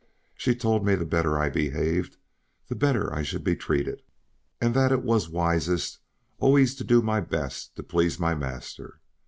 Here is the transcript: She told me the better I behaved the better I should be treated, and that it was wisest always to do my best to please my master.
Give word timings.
She 0.35 0.55
told 0.55 0.83
me 0.83 0.95
the 0.95 1.05
better 1.05 1.37
I 1.37 1.51
behaved 1.51 2.17
the 2.69 2.73
better 2.75 3.13
I 3.13 3.21
should 3.21 3.43
be 3.43 3.55
treated, 3.55 4.01
and 4.59 4.73
that 4.73 4.91
it 4.91 5.03
was 5.03 5.29
wisest 5.29 5.99
always 6.39 6.73
to 6.77 6.83
do 6.83 7.03
my 7.03 7.19
best 7.21 7.75
to 7.75 7.83
please 7.83 8.19
my 8.19 8.33
master. 8.33 8.99